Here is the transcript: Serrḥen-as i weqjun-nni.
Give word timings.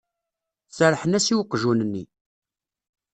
Serrḥen-as 0.77 1.27
i 1.33 1.35
weqjun-nni. 1.37 2.03